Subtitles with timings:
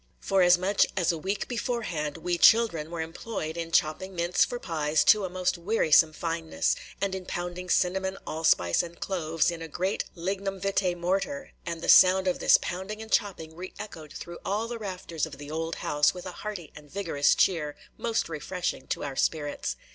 [0.19, 4.57] For as much as a week beforehand, "we children" were employed in chopping mince for
[4.57, 9.67] pies to a most wearisome fineness, and in pounding cinnamon, allspice, and cloves in a
[9.67, 14.39] great lignum vitæ mortar; and the sound of this pounding and chopping re echoed through
[14.43, 18.87] all the rafters of the old house with a hearty and vigorous cheer, most refreshing
[18.87, 19.75] to our spirits.